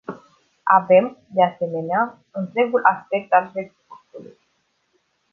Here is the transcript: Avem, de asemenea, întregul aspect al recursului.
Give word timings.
Avem, 0.65 1.09
de 1.29 1.43
asemenea, 1.43 2.17
întregul 2.31 2.79
aspect 2.85 3.31
al 3.31 3.51
recursului. 3.53 4.37